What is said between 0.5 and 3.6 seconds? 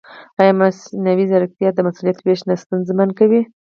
مصنوعي ځیرکتیا د مسؤلیت وېش نه ستونزمن کوي؟